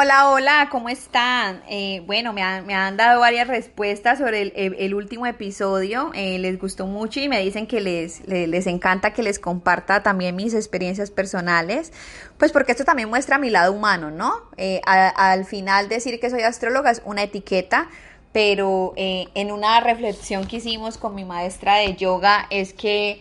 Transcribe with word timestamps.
Hola, 0.00 0.30
hola, 0.30 0.68
¿cómo 0.70 0.90
están? 0.90 1.60
Eh, 1.68 2.04
bueno, 2.06 2.32
me 2.32 2.40
han, 2.40 2.96
dado 2.96 3.18
varias 3.18 3.48
respuestas 3.48 4.18
sobre 4.18 4.52
el, 4.54 4.94
último 4.94 5.26
episodio, 5.26 6.12
eh, 6.14 6.38
les 6.38 6.56
gustó 6.56 6.86
mucho 6.86 7.18
y 7.18 7.28
me 7.28 7.40
dicen 7.40 7.66
que 7.66 7.80
les, 7.80 8.22
encanta 8.68 9.12
que 9.12 9.24
les 9.24 9.40
comparta 9.40 10.04
también 10.04 10.36
mis 10.36 10.54
experiencias 10.54 11.10
personales, 11.10 11.92
pues 12.36 12.52
porque 12.52 12.70
esto 12.70 12.84
también 12.84 13.08
muestra 13.08 13.38
mi 13.38 13.50
lado 13.50 13.72
humano, 13.72 14.12
¿no? 14.12 14.34
Eh, 14.56 14.80
al 14.86 15.44
final 15.46 15.88
decir 15.88 16.20
que 16.20 16.30
soy 16.30 16.42
astróloga 16.42 16.92
es 16.92 17.02
una 17.04 17.24
etiqueta, 17.24 17.88
pero 18.30 18.92
en 18.96 19.50
una 19.50 19.80
reflexión 19.80 20.46
que 20.46 20.58
hicimos 20.58 20.96
con 20.96 21.16
mi 21.16 21.24
maestra 21.24 21.74
de 21.78 21.96
yoga 21.96 22.46
es 22.50 22.72
que 22.72 23.20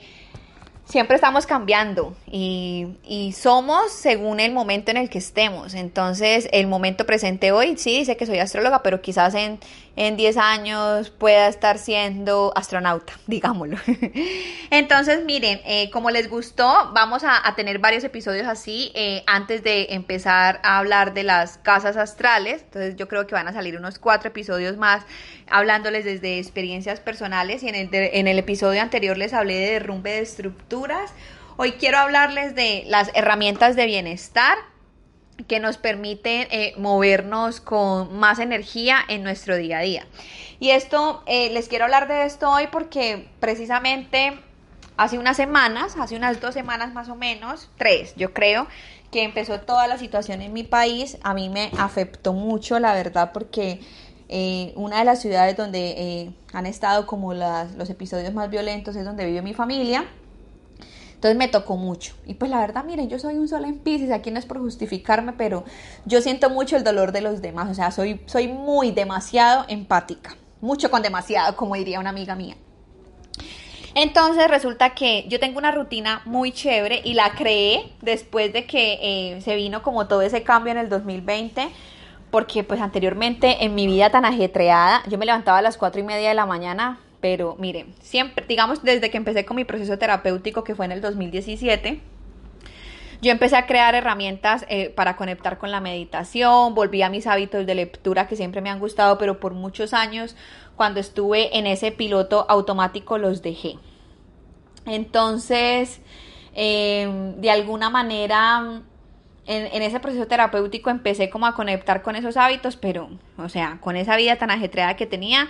siempre 0.88 1.16
estamos 1.16 1.46
cambiando 1.46 2.16
y, 2.26 2.88
y, 3.04 3.34
somos 3.34 3.92
según 3.92 4.40
el 4.40 4.54
momento 4.54 4.92
en 4.92 4.98
el 4.98 5.10
que 5.10 5.18
estemos. 5.18 5.74
Entonces, 5.74 6.48
el 6.52 6.68
momento 6.68 7.06
presente 7.06 7.52
hoy, 7.52 7.78
sí, 7.78 8.00
dice 8.00 8.16
que 8.16 8.26
soy 8.26 8.40
astróloga, 8.40 8.84
pero 8.84 9.02
quizás 9.02 9.36
en, 9.36 9.60
en 9.98 10.16
10 10.16 10.38
años 10.38 11.10
pueda 11.10 11.48
estar 11.48 11.80
siendo 11.80 12.54
astronauta, 12.56 13.14
digámoslo. 13.28 13.78
Entonces, 14.70 15.26
miren, 15.26 15.60
eh, 15.66 15.90
como 15.90 16.12
les 16.12 16.30
gustó, 16.30 16.92
vamos 16.94 17.24
a, 17.26 17.42
tener 17.56 17.80
varios 17.80 18.04
episodios 18.04 18.48
así 18.48 18.92
eh, 18.94 19.24
antes 19.26 19.64
de 19.64 19.88
empezar 19.90 20.60
a 20.64 20.78
hablar 20.78 21.16
de 21.16 21.24
las 21.24 21.58
casas 21.58 21.98
astrales. 21.98 22.62
Entonces, 22.62 22.96
yo 22.96 23.08
creo 23.08 23.26
que 23.26 23.34
van 23.34 23.48
a 23.48 23.54
salir 23.54 23.76
unos 23.76 23.98
cuatro 23.98 24.30
episodios 24.30 24.78
más 24.78 25.04
hablándoles 25.50 26.06
desde 26.06 26.38
experiencias 26.38 27.00
personales 27.00 27.64
y 27.64 27.70
en 27.70 27.76
el, 27.76 27.90
en 27.92 28.28
el 28.28 28.38
episodio 28.38 28.84
anterior 28.84 29.18
les 29.18 29.34
hablé 29.34 29.56
de 29.56 29.72
derrumbe 29.72 30.12
de 30.12 30.20
estructuras. 30.20 31.12
Hoy 31.56 31.72
quiero 31.72 31.98
hablarles 31.98 32.54
de 32.54 32.84
las 32.86 33.10
herramientas 33.16 33.76
de 33.76 33.88
bienestar 33.88 34.60
que 35.48 35.60
nos 35.60 35.78
permiten 35.78 36.48
eh, 36.52 36.74
movernos 36.78 37.62
con 37.62 38.18
más 38.18 38.40
energía 38.40 39.00
en 39.08 39.24
nuestro 39.24 39.56
día 39.56 39.80
a 39.80 39.82
día. 39.82 40.08
Y 40.60 40.72
esto, 40.72 41.22
eh, 41.28 41.52
les 41.52 41.68
quiero 41.68 41.86
hablar 41.86 42.08
de 42.08 42.26
esto 42.26 42.50
hoy 42.50 42.68
porque 42.72 43.28
precisamente 43.40 44.40
hace 44.98 45.20
unas 45.20 45.38
semanas, 45.38 45.96
hace 46.00 46.16
unas 46.16 46.42
dos 46.42 46.54
semanas 46.54 46.94
más 46.94 47.10
o 47.10 47.16
menos, 47.16 47.70
tres, 47.78 48.14
yo 48.16 48.34
creo, 48.34 48.68
que 49.12 49.24
empezó 49.24 49.60
toda 49.62 49.88
la 49.88 49.98
situación 49.98 50.42
en 50.42 50.54
mi 50.54 50.64
país. 50.64 51.18
A 51.24 51.34
mí 51.34 51.50
me 51.50 51.72
afectó 51.78 52.34
mucho, 52.34 52.80
la 52.80 52.94
verdad, 52.94 53.32
porque 53.32 53.80
eh, 54.30 54.74
una 54.76 55.00
de 55.00 55.06
las 55.06 55.22
ciudades 55.22 55.56
donde 55.56 55.92
eh, 55.92 56.32
han 56.52 56.66
estado 56.66 57.06
como 57.06 57.34
las, 57.34 57.76
los 57.76 57.90
episodios 57.90 58.34
más 58.34 58.50
violentos 58.50 58.96
es 58.96 59.06
donde 59.06 59.26
vive 59.26 59.42
mi 59.42 59.54
familia. 59.54 60.06
Entonces 61.18 61.36
me 61.36 61.48
tocó 61.48 61.78
mucho. 61.78 62.14
Y 62.28 62.36
pues 62.36 62.52
la 62.52 62.60
verdad, 62.60 62.84
miren, 62.84 63.10
yo 63.10 63.18
soy 63.18 63.38
un 63.38 63.48
sol 63.48 63.66
en 63.66 63.80
Pisces, 63.80 64.12
aquí 64.12 64.30
no 64.30 64.38
es 64.38 64.46
por 64.46 64.60
justificarme, 64.60 65.34
pero 65.34 65.64
yo 66.06 66.22
siento 66.22 66.52
mucho 66.52 66.78
el 66.78 66.84
dolor 66.84 67.12
de 67.12 67.22
los 67.22 67.42
demás. 67.42 67.72
O 67.72 67.74
sea, 67.74 67.90
soy, 67.90 68.22
soy 68.28 68.48
muy 68.48 68.92
demasiado 68.92 69.66
empática. 69.68 70.38
Mucho 70.62 70.92
con 70.92 71.02
demasiado, 71.02 71.56
como 71.56 71.74
diría 71.74 72.00
una 72.00 72.12
amiga 72.12 72.36
mía. 72.36 72.56
Entonces 73.96 74.48
resulta 74.48 74.92
que 74.92 75.26
yo 75.28 75.40
tengo 75.40 75.58
una 75.58 75.72
rutina 75.72 76.22
muy 76.26 76.52
chévere 76.52 77.02
y 77.04 77.16
la 77.16 77.32
creé 77.32 77.92
después 78.04 78.54
de 78.54 78.68
que 78.68 79.00
eh, 79.02 79.42
se 79.42 79.56
vino 79.56 79.82
como 79.82 80.08
todo 80.08 80.22
ese 80.22 80.44
cambio 80.44 80.72
en 80.72 80.78
el 80.78 80.88
2020 80.88 81.70
porque 82.30 82.64
pues 82.64 82.80
anteriormente 82.80 83.66
en 83.66 83.74
mi 83.74 83.88
vida 83.88 84.12
tan 84.12 84.24
ajetreada, 84.24 85.02
yo 85.08 85.18
me 85.18 85.26
levantaba 85.26 85.58
a 85.58 85.62
las 85.64 85.78
cuatro 85.78 86.00
y 86.02 86.04
media 86.04 86.30
de 86.30 86.36
la 86.36 86.46
mañana, 86.46 87.00
pero 87.20 87.56
miren, 87.60 87.94
siempre, 88.00 88.46
digamos 88.48 88.84
desde 88.84 89.10
que 89.10 89.18
empecé 89.18 89.46
con 89.46 89.56
mi 89.56 89.66
proceso 89.66 89.98
terapéutico 89.98 90.64
que 90.64 90.76
fue 90.76 90.86
en 90.86 90.92
el 90.92 91.02
2017, 91.02 92.02
yo 93.22 93.32
empecé 93.32 93.56
a 93.56 93.66
crear 93.66 93.96
herramientas 93.96 94.66
eh, 94.70 94.90
para 94.90 95.16
conectar 95.16 95.58
con 95.58 95.72
la 95.72 95.82
meditación, 95.82 96.76
volví 96.76 97.02
a 97.02 97.10
mis 97.10 97.26
hábitos 97.26 97.66
de 97.66 97.76
lectura 97.76 98.28
que 98.28 98.36
siempre 98.36 98.62
me 98.62 98.70
han 98.70 98.80
gustado, 98.80 99.18
pero 99.18 99.40
por 99.40 99.54
muchos 99.54 99.94
años 99.94 100.36
cuando 100.76 101.00
estuve 101.00 101.58
en 101.58 101.66
ese 101.66 101.92
piloto 101.92 102.46
automático 102.48 103.18
los 103.18 103.42
dejé. 103.42 103.78
Entonces, 104.86 106.00
eh, 106.54 107.34
de 107.38 107.50
alguna 107.50 107.90
manera 107.90 108.82
en, 109.48 109.66
en, 109.66 109.82
ese 109.82 110.00
proceso 110.00 110.28
terapéutico 110.28 110.92
empecé 110.92 111.30
como 111.30 111.48
a 111.48 111.56
conectar 111.56 112.04
con 112.04 112.16
esos 112.16 112.38
hábitos, 112.38 112.78
pero, 112.78 113.10
o 113.38 113.50
sea, 113.50 113.80
con 113.82 113.96
esa 113.96 114.16
vida 114.16 114.36
tan 114.36 114.52
ajetreada 114.52 114.96
que 114.96 115.08
tenía, 115.08 115.48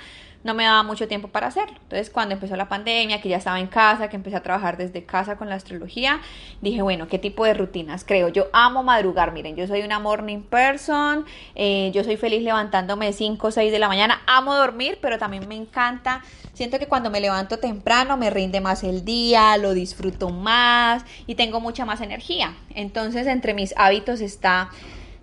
no 0.47 0.53
me 0.53 0.63
daba 0.63 0.81
mucho 0.81 1.09
tiempo 1.09 1.27
para 1.27 1.47
hacerlo. 1.47 1.77
Entonces, 1.83 2.09
cuando 2.09 2.33
empezó 2.33 2.55
la 2.55 2.69
pandemia, 2.69 3.19
que 3.19 3.27
ya 3.27 3.35
estaba 3.35 3.59
en 3.59 3.67
casa, 3.67 4.07
que 4.07 4.15
empecé 4.15 4.37
a 4.37 4.41
trabajar 4.41 4.77
desde 4.77 5.03
casa 5.03 5.35
con 5.35 5.49
la 5.49 5.55
astrología, 5.55 6.21
dije, 6.61 6.81
bueno, 6.81 7.09
¿qué 7.09 7.19
tipo 7.19 7.43
de 7.43 7.53
rutinas 7.53 8.05
creo? 8.05 8.29
Yo 8.29 8.47
amo 8.53 8.81
madrugar, 8.81 9.33
miren, 9.33 9.57
yo 9.57 9.67
soy 9.67 9.81
una 9.81 9.99
morning 9.99 10.41
person, 10.41 11.25
eh, 11.53 11.91
yo 11.93 12.05
soy 12.05 12.15
feliz 12.15 12.41
levantándome 12.43 13.11
5 13.11 13.45
o 13.45 13.51
6 13.51 13.71
de 13.71 13.77
la 13.77 13.89
mañana, 13.89 14.21
amo 14.25 14.55
dormir, 14.55 14.99
pero 15.01 15.17
también 15.17 15.49
me 15.49 15.55
encanta, 15.55 16.23
siento 16.53 16.79
que 16.79 16.87
cuando 16.87 17.09
me 17.09 17.19
levanto 17.19 17.59
temprano 17.59 18.15
me 18.15 18.29
rinde 18.29 18.61
más 18.61 18.85
el 18.85 19.03
día, 19.03 19.57
lo 19.57 19.73
disfruto 19.73 20.29
más 20.29 21.03
y 21.27 21.35
tengo 21.35 21.59
mucha 21.59 21.83
más 21.83 21.99
energía. 21.99 22.55
Entonces, 22.73 23.27
entre 23.27 23.53
mis 23.53 23.73
hábitos 23.75 24.21
está, 24.21 24.69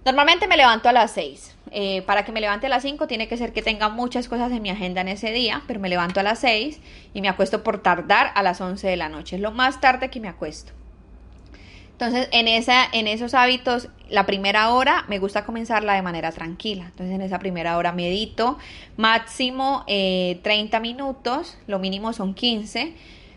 normalmente 0.05 0.47
me 0.47 0.57
levanto 0.57 0.89
a 0.89 0.93
las 0.93 1.13
6 1.13 1.57
eh, 1.71 2.03
para 2.03 2.25
que 2.25 2.33
me 2.33 2.41
levante 2.41 2.67
a 2.67 2.69
las 2.69 2.83
5 2.83 3.07
tiene 3.07 3.27
que 3.27 3.37
ser 3.37 3.53
que 3.53 3.63
tenga 3.63 3.89
muchas 3.89 4.29
cosas 4.29 4.53
en 4.53 4.63
mi 4.63 4.71
agenda 4.71 5.01
en 5.01 5.09
ese 5.09 5.33
día, 5.33 5.63
pero 5.67 5.81
me 5.81 5.89
levanto 5.89 6.21
a 6.21 6.23
las 6.23 6.39
6 6.39 6.81
y 7.15 7.21
me 7.21 7.29
acuesto 7.29 7.65
por 7.65 7.83
tardar 7.83 8.31
a 8.35 8.43
las 8.43 8.61
11 8.61 8.87
de 8.87 8.97
la 8.97 9.09
noche. 9.09 9.37
Es 9.37 9.43
lo 9.43 9.51
más 9.51 9.81
tarde 9.81 10.11
que 10.11 10.21
me 10.21 10.29
acuesto. 10.29 10.73
Entonces, 11.95 12.29
en, 12.33 12.49
esa, 12.49 12.85
en 12.93 13.07
esos 13.07 13.35
hábitos, 13.35 13.89
la 14.09 14.27
primera 14.27 14.71
hora 14.71 15.05
me 15.09 15.21
gusta 15.21 15.45
comenzarla 15.45 15.95
de 15.95 16.03
manera 16.03 16.33
tranquila. 16.33 16.87
Entonces, 16.87 17.15
en 17.15 17.23
esa 17.23 17.39
primera 17.39 17.77
hora 17.77 17.93
medito 17.93 18.59
máximo 18.97 19.85
eh, 19.87 20.41
30 20.43 20.81
minutos, 20.81 21.57
lo 21.69 21.79
mínimo 21.79 22.13
son 22.13 22.35
15. 22.35 22.95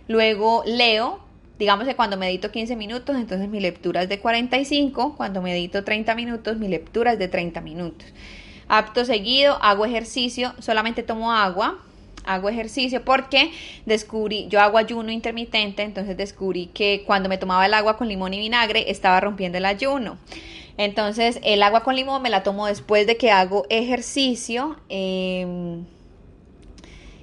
Luego 0.08 0.64
leo, 0.66 1.20
digamos 1.60 1.88
que 1.88 1.96
cuando 1.96 2.18
medito 2.18 2.52
15 2.52 2.76
minutos, 2.76 3.16
entonces 3.16 3.50
mi 3.50 3.60
lectura 3.60 4.04
es 4.04 4.10
de 4.10 4.20
45, 4.20 5.16
cuando 5.16 5.42
medito 5.42 5.84
30 5.84 6.16
minutos, 6.16 6.58
mi 6.58 6.68
lectura 6.68 7.14
es 7.14 7.20
de 7.20 7.28
30 7.28 7.62
minutos. 7.62 8.08
Apto 8.68 9.06
seguido, 9.06 9.58
hago 9.62 9.86
ejercicio, 9.86 10.54
solamente 10.60 11.02
tomo 11.02 11.32
agua, 11.32 11.80
hago 12.26 12.50
ejercicio 12.50 13.04
porque 13.04 13.52
descubrí, 13.86 14.48
yo 14.50 14.60
hago 14.60 14.78
ayuno 14.78 15.12
intermitente, 15.12 15.84
entonces 15.84 16.18
descubrí 16.18 16.68
que 16.68 17.04
cuando 17.06 17.30
me 17.30 17.38
tomaba 17.38 17.66
el 17.66 17.74
agua 17.74 17.98
con 17.98 18.08
limón 18.08 18.34
y 18.34 18.40
vinagre 18.40 18.92
estaba 18.92 19.20
rompiendo 19.20 19.58
el 19.58 19.66
ayuno. 19.66 20.18
Entonces 20.78 21.40
el 21.44 21.64
agua 21.64 21.82
con 21.82 21.96
limón 21.96 22.22
me 22.22 22.30
la 22.30 22.44
tomo 22.44 22.68
después 22.68 23.08
de 23.08 23.18
que 23.18 23.32
hago 23.32 23.66
ejercicio. 23.70 24.76
Eh, 24.90 25.82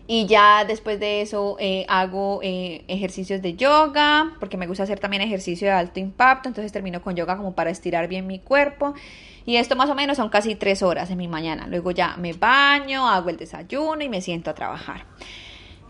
y 0.06 0.26
ya 0.26 0.64
después 0.66 1.00
de 1.00 1.22
eso 1.22 1.56
eh, 1.58 1.86
hago 1.88 2.40
eh, 2.42 2.84
ejercicios 2.88 3.40
de 3.40 3.54
yoga, 3.54 4.34
porque 4.38 4.58
me 4.58 4.66
gusta 4.66 4.82
hacer 4.82 5.00
también 5.00 5.22
ejercicio 5.22 5.68
de 5.68 5.72
alto 5.72 5.98
impacto, 5.98 6.48
entonces 6.48 6.72
termino 6.72 7.00
con 7.00 7.16
yoga 7.16 7.36
como 7.36 7.54
para 7.54 7.70
estirar 7.70 8.06
bien 8.06 8.26
mi 8.26 8.38
cuerpo. 8.38 8.94
Y 9.46 9.56
esto 9.56 9.76
más 9.76 9.88
o 9.88 9.94
menos 9.94 10.16
son 10.16 10.28
casi 10.28 10.54
tres 10.54 10.82
horas 10.82 11.10
en 11.10 11.18
mi 11.18 11.28
mañana. 11.28 11.66
Luego 11.66 11.90
ya 11.90 12.16
me 12.16 12.32
baño, 12.32 13.08
hago 13.08 13.30
el 13.30 13.36
desayuno 13.36 14.02
y 14.02 14.08
me 14.08 14.20
siento 14.20 14.50
a 14.50 14.54
trabajar. 14.54 15.04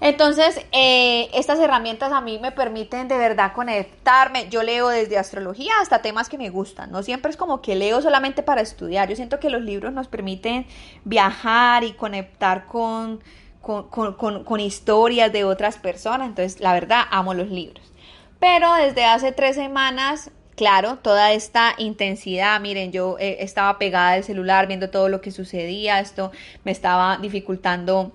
Entonces, 0.01 0.61
eh, 0.73 1.31
estas 1.35 1.59
herramientas 1.61 2.13
a 2.13 2.21
mí 2.21 2.39
me 2.39 2.53
permiten 2.53 3.09
de 3.09 3.17
verdad 3.17 3.53
conectarme. 3.53 4.49
Yo 4.49 4.63
leo 4.63 4.89
desde 4.89 5.19
astrología 5.19 5.73
hasta 5.81 6.03
temas 6.03 6.29
que 6.29 6.37
me 6.37 6.51
gustan. 6.51 6.91
No 6.91 7.03
siempre 7.03 7.31
es 7.31 7.37
como 7.37 7.63
que 7.63 7.75
leo 7.75 8.03
solamente 8.03 8.43
para 8.43 8.61
estudiar. 8.61 9.09
Yo 9.09 9.17
siento 9.17 9.41
que 9.41 9.51
los 9.51 9.63
libros 9.63 9.93
nos 9.93 10.09
permiten 10.09 10.67
viajar 11.05 11.85
y 11.85 11.93
conectar 11.93 12.67
con, 12.67 13.21
con, 13.65 13.89
con, 14.15 14.45
con, 14.45 14.61
historias 14.61 15.33
de 15.33 15.45
otras 15.45 15.79
personas. 15.79 16.29
Entonces, 16.29 16.61
la 16.61 16.73
verdad, 16.73 17.03
amo 17.11 17.35
los 17.35 17.49
libros. 17.49 17.93
Pero 18.39 18.75
desde 18.75 19.05
hace 19.05 19.33
tres 19.33 19.57
semanas, 19.57 20.31
claro, 20.55 20.99
toda 20.99 21.33
esta 21.33 21.75
intensidad, 21.79 22.61
miren, 22.61 22.93
yo 22.93 23.17
eh, 23.19 23.39
estaba 23.41 23.79
pegada 23.79 24.13
al 24.13 24.25
celular 24.25 24.67
viendo 24.67 24.91
todo 24.91 25.09
lo 25.09 25.21
que 25.21 25.31
sucedía, 25.31 26.01
esto 26.01 26.31
me 26.63 26.73
estaba 26.73 27.17
dificultando 27.19 28.13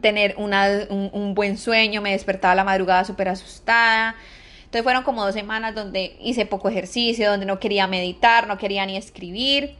tener 0.00 0.34
una, 0.38 0.86
un, 0.88 1.34
buen 1.34 1.58
sueño, 1.58 2.00
me 2.00 2.12
despertaba 2.12 2.54
la 2.54 2.64
madrugada 2.64 3.04
súper 3.04 3.28
asustada. 3.28 4.16
Entonces 4.64 4.84
fueron 4.84 5.02
como 5.02 5.22
dos 5.22 5.34
semanas 5.34 5.74
donde 5.74 6.16
hice 6.20 6.46
poco 6.46 6.70
ejercicio, 6.70 7.30
donde 7.30 7.44
no 7.44 7.60
quería 7.60 7.86
meditar, 7.86 8.48
no 8.48 8.56
quería 8.56 8.86
ni 8.86 8.96
escribir. 8.96 9.76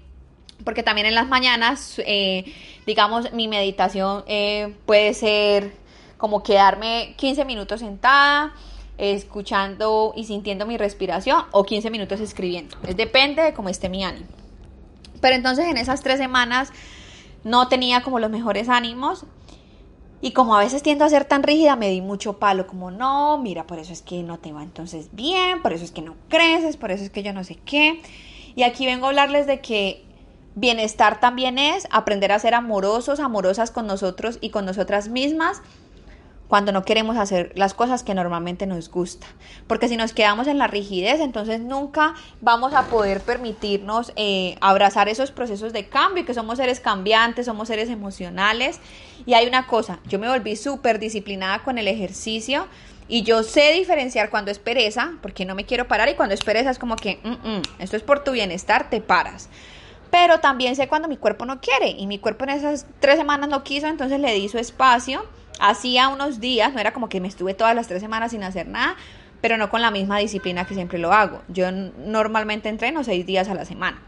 Porque 0.64 0.82
también 0.82 1.06
en 1.06 1.14
las 1.14 1.28
mañanas, 1.28 2.00
eh, 2.06 2.44
digamos, 2.86 3.32
mi 3.32 3.48
meditación 3.48 4.24
eh, 4.26 4.74
puede 4.86 5.14
ser 5.14 5.72
como 6.18 6.42
quedarme 6.42 7.14
15 7.16 7.44
minutos 7.44 7.80
sentada, 7.80 8.54
escuchando 8.98 10.12
y 10.14 10.24
sintiendo 10.24 10.66
mi 10.66 10.76
respiración 10.76 11.44
o 11.50 11.64
15 11.64 11.90
minutos 11.90 12.20
escribiendo. 12.20 12.76
Es 12.86 12.96
depende 12.96 13.42
de 13.42 13.52
cómo 13.52 13.68
esté 13.68 13.88
mi 13.88 14.04
ánimo. 14.04 14.26
Pero 15.20 15.36
entonces 15.36 15.66
en 15.66 15.76
esas 15.76 16.02
tres 16.02 16.18
semanas 16.18 16.72
no 17.44 17.68
tenía 17.68 18.02
como 18.02 18.18
los 18.18 18.30
mejores 18.30 18.68
ánimos. 18.68 19.24
Y 20.20 20.30
como 20.32 20.54
a 20.54 20.60
veces 20.60 20.84
tiendo 20.84 21.04
a 21.04 21.08
ser 21.08 21.24
tan 21.24 21.42
rígida, 21.42 21.74
me 21.74 21.88
di 21.88 22.00
mucho 22.00 22.38
palo, 22.38 22.68
como 22.68 22.92
no, 22.92 23.38
mira, 23.38 23.66
por 23.66 23.80
eso 23.80 23.92
es 23.92 24.02
que 24.02 24.22
no 24.22 24.38
te 24.38 24.52
va 24.52 24.62
entonces 24.62 25.08
bien, 25.10 25.60
por 25.62 25.72
eso 25.72 25.84
es 25.84 25.90
que 25.90 26.00
no 26.00 26.14
creces, 26.28 26.76
por 26.76 26.92
eso 26.92 27.02
es 27.02 27.10
que 27.10 27.24
yo 27.24 27.32
no 27.32 27.42
sé 27.42 27.56
qué. 27.56 28.00
Y 28.54 28.62
aquí 28.62 28.86
vengo 28.86 29.06
a 29.06 29.08
hablarles 29.08 29.48
de 29.48 29.60
que 29.60 30.04
bienestar 30.54 31.20
también 31.20 31.58
es 31.58 31.86
aprender 31.90 32.32
a 32.32 32.38
ser 32.38 32.54
amorosos, 32.54 33.20
amorosas 33.20 33.70
con 33.70 33.86
nosotros 33.86 34.38
y 34.40 34.50
con 34.50 34.64
nosotras 34.64 35.08
mismas 35.08 35.62
cuando 36.52 36.70
no 36.70 36.84
queremos 36.84 37.16
hacer 37.16 37.50
las 37.54 37.72
cosas 37.72 38.02
que 38.02 38.14
normalmente 38.14 38.66
nos 38.66 38.90
gusta. 38.90 39.26
Porque 39.66 39.88
si 39.88 39.96
nos 39.96 40.12
quedamos 40.12 40.46
en 40.48 40.58
la 40.58 40.66
rigidez, 40.66 41.20
entonces 41.20 41.60
nunca 41.60 42.12
vamos 42.42 42.74
a 42.74 42.82
poder 42.88 43.22
permitirnos 43.22 44.12
eh, 44.16 44.58
abrazar 44.60 45.08
esos 45.08 45.30
procesos 45.30 45.72
de 45.72 45.88
cambio, 45.88 46.26
que 46.26 46.34
somos 46.34 46.58
seres 46.58 46.78
cambiantes, 46.78 47.46
somos 47.46 47.68
seres 47.68 47.88
emocionales. 47.88 48.80
Y 49.24 49.32
hay 49.32 49.46
una 49.46 49.66
cosa, 49.66 50.00
yo 50.06 50.18
me 50.18 50.28
volví 50.28 50.54
súper 50.56 50.98
disciplinada 50.98 51.60
con 51.60 51.78
el 51.78 51.88
ejercicio. 51.88 52.66
Y 53.08 53.22
yo 53.22 53.44
sé 53.44 53.72
diferenciar 53.72 54.28
cuando 54.28 54.50
es 54.50 54.58
pereza, 54.58 55.12
porque 55.22 55.46
no 55.46 55.54
me 55.54 55.64
quiero 55.64 55.88
parar, 55.88 56.10
y 56.10 56.16
cuando 56.16 56.34
es 56.34 56.42
pereza 56.42 56.68
es 56.68 56.78
como 56.78 56.96
que, 56.96 57.18
mm, 57.24 57.48
mm, 57.48 57.62
esto 57.78 57.96
es 57.96 58.02
por 58.02 58.24
tu 58.24 58.32
bienestar, 58.32 58.90
te 58.90 59.00
paras. 59.00 59.48
Pero 60.12 60.38
también 60.38 60.76
sé 60.76 60.86
cuando 60.86 61.08
mi 61.08 61.16
cuerpo 61.16 61.46
no 61.46 61.60
quiere, 61.60 61.88
y 61.90 62.06
mi 62.06 62.18
cuerpo 62.20 62.44
en 62.44 62.50
esas 62.50 62.86
tres 63.00 63.16
semanas 63.16 63.48
no 63.48 63.64
quiso, 63.64 63.88
entonces 63.88 64.20
le 64.20 64.32
di 64.32 64.48
su 64.48 64.58
espacio 64.58 65.24
hacía 65.58 66.08
unos 66.08 66.40
días, 66.40 66.74
no 66.74 66.80
era 66.80 66.92
como 66.92 67.08
que 67.08 67.20
me 67.20 67.28
estuve 67.28 67.54
todas 67.54 67.74
las 67.74 67.88
tres 67.88 68.02
semanas 68.02 68.32
sin 68.32 68.42
hacer 68.42 68.66
nada, 68.66 68.96
pero 69.40 69.56
no 69.56 69.70
con 69.70 69.80
la 69.80 69.90
misma 69.90 70.18
disciplina 70.18 70.66
que 70.66 70.74
siempre 70.74 70.98
lo 70.98 71.12
hago. 71.12 71.42
Yo 71.48 71.70
normalmente 71.72 72.68
entreno 72.68 73.04
seis 73.04 73.24
días 73.26 73.48
a 73.48 73.54
la 73.54 73.64
semana, 73.64 74.02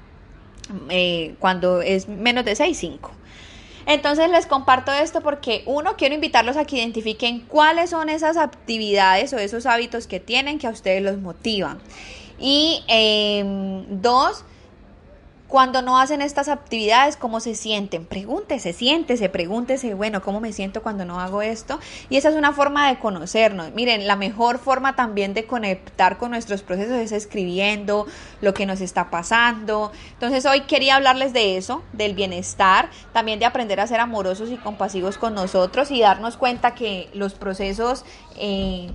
eh, 0.90 1.36
cuando 1.38 1.80
es 1.80 2.08
menos 2.08 2.44
de 2.44 2.54
seis, 2.54 2.78
cinco. 2.78 3.12
Entonces 3.86 4.30
les 4.30 4.46
comparto 4.46 4.92
esto 4.92 5.20
porque 5.20 5.62
uno, 5.66 5.96
quiero 5.96 6.14
invitarlos 6.14 6.56
a 6.56 6.64
que 6.64 6.76
identifiquen 6.76 7.40
cuáles 7.40 7.90
son 7.90 8.08
esas 8.08 8.36
actividades 8.36 9.32
o 9.32 9.38
esos 9.38 9.66
hábitos 9.66 10.06
que 10.06 10.20
tienen 10.20 10.58
que 10.58 10.66
a 10.66 10.70
ustedes 10.70 11.02
los 11.02 11.18
motivan. 11.18 11.78
Y 12.38 12.82
em, 12.88 13.84
dos, 14.00 14.44
cuando 15.54 15.82
no 15.82 16.00
hacen 16.00 16.20
estas 16.20 16.48
actividades, 16.48 17.16
¿cómo 17.16 17.38
se 17.38 17.54
sienten? 17.54 18.06
Pregúntese, 18.06 18.72
siéntese, 18.72 19.28
pregúntese, 19.28 19.94
bueno, 19.94 20.20
¿cómo 20.20 20.40
me 20.40 20.52
siento 20.52 20.82
cuando 20.82 21.04
no 21.04 21.20
hago 21.20 21.42
esto? 21.42 21.78
Y 22.10 22.16
esa 22.16 22.30
es 22.30 22.34
una 22.34 22.52
forma 22.52 22.88
de 22.88 22.98
conocernos. 22.98 23.72
Miren, 23.72 24.08
la 24.08 24.16
mejor 24.16 24.58
forma 24.58 24.96
también 24.96 25.32
de 25.32 25.46
conectar 25.46 26.18
con 26.18 26.32
nuestros 26.32 26.64
procesos 26.64 26.96
es 26.96 27.12
escribiendo 27.12 28.04
lo 28.40 28.52
que 28.52 28.66
nos 28.66 28.80
está 28.80 29.10
pasando. 29.10 29.92
Entonces 30.14 30.44
hoy 30.44 30.62
quería 30.62 30.96
hablarles 30.96 31.32
de 31.32 31.56
eso, 31.56 31.84
del 31.92 32.14
bienestar, 32.14 32.90
también 33.12 33.38
de 33.38 33.44
aprender 33.44 33.78
a 33.78 33.86
ser 33.86 34.00
amorosos 34.00 34.50
y 34.50 34.56
compasivos 34.56 35.18
con 35.18 35.36
nosotros 35.36 35.92
y 35.92 36.00
darnos 36.00 36.36
cuenta 36.36 36.74
que 36.74 37.08
los 37.14 37.34
procesos 37.34 38.04
eh, 38.36 38.90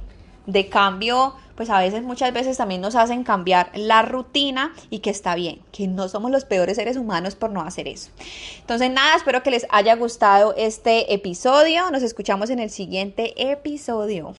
de 0.52 0.70
cambio 0.70 1.36
pues 1.60 1.70
a 1.70 1.82
veces, 1.82 2.04
muchas 2.04 2.32
veces 2.32 2.56
también 2.56 2.80
nos 2.80 2.96
hacen 2.96 3.26
cambiar 3.26 3.70
la 3.76 4.02
rutina 4.02 4.74
y 4.90 5.00
que 5.00 5.10
está 5.10 5.36
bien, 5.36 5.60
que 5.74 5.90
no 5.90 6.08
somos 6.08 6.32
los 6.32 6.46
peores 6.46 6.78
seres 6.78 6.96
humanos 6.96 7.36
por 7.36 7.50
no 7.50 7.60
hacer 7.60 7.90
eso. 7.90 8.12
Entonces, 8.62 8.90
nada, 8.90 9.18
espero 9.18 9.44
que 9.44 9.52
les 9.52 9.68
haya 9.70 9.98
gustado 9.98 10.56
este 10.56 11.14
episodio. 11.14 11.92
Nos 11.92 12.02
escuchamos 12.02 12.50
en 12.50 12.60
el 12.60 12.70
siguiente 12.70 13.52
episodio. 13.52 14.36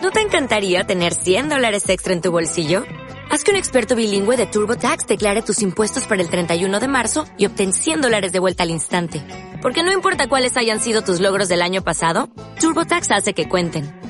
¿No 0.00 0.10
te 0.10 0.22
encantaría 0.22 0.84
tener 0.84 1.12
100 1.12 1.50
dólares 1.50 1.86
extra 1.90 2.14
en 2.14 2.22
tu 2.22 2.32
bolsillo? 2.32 2.84
Haz 3.30 3.44
que 3.44 3.50
un 3.50 3.58
experto 3.58 3.94
bilingüe 3.94 4.38
de 4.38 4.46
TurboTax 4.46 5.06
declare 5.06 5.42
tus 5.42 5.60
impuestos 5.60 6.06
para 6.06 6.22
el 6.22 6.30
31 6.30 6.80
de 6.80 6.88
marzo 6.88 7.26
y 7.36 7.44
obtén 7.44 7.74
100 7.74 8.00
dólares 8.00 8.32
de 8.32 8.38
vuelta 8.38 8.62
al 8.62 8.70
instante. 8.70 9.22
Porque 9.60 9.82
no 9.82 9.92
importa 9.92 10.30
cuáles 10.30 10.56
hayan 10.56 10.80
sido 10.80 11.02
tus 11.02 11.20
logros 11.20 11.48
del 11.48 11.60
año 11.60 11.84
pasado, 11.84 12.30
TurboTax 12.58 13.10
hace 13.10 13.34
que 13.34 13.50
cuenten 13.50 13.97